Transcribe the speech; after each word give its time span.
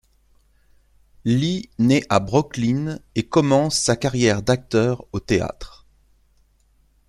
Lee 1.25 1.69
naît 1.77 2.01
à 2.09 2.19
Brooklyn 2.19 2.97
et 3.13 3.27
commence 3.27 3.77
sa 3.77 3.95
carrière 3.95 4.41
d'acteur 4.41 5.05
au 5.11 5.19
théâtre. 5.19 5.85